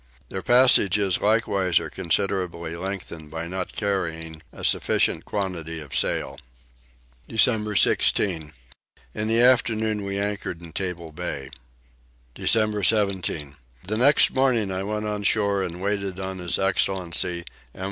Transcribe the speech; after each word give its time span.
Their 0.29 0.41
passages 0.41 1.21
likewise 1.21 1.79
are 1.79 1.91
considerably 1.91 2.75
lengthened 2.75 3.29
by 3.29 3.45
not 3.45 3.71
carrying 3.75 4.41
a 4.51 4.63
sufficient 4.63 5.25
quantity 5.25 5.79
of 5.79 5.93
sail. 5.95 6.39
December 7.27 7.75
16. 7.75 8.51
In 9.13 9.27
the 9.27 9.39
afternoon 9.41 10.03
we 10.03 10.17
anchored 10.17 10.59
in 10.59 10.71
Table 10.73 11.11
Bay. 11.11 11.51
December 12.33 12.81
17. 12.81 13.55
The 13.83 13.97
next 13.97 14.31
morning 14.33 14.71
I 14.71 14.81
went 14.81 15.05
on 15.05 15.21
shore 15.21 15.61
and 15.61 15.79
waited 15.83 16.19
on 16.19 16.39
his 16.39 16.57
excellency 16.57 17.45
M. 17.75 17.79